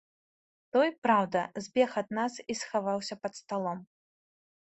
Той, 0.75 0.87
праўда, 1.07 1.39
збег 1.65 1.89
ад 2.01 2.07
нас 2.19 2.33
і 2.53 2.57
схаваўся 2.61 3.15
пад 3.27 3.33
сталом. 3.43 3.79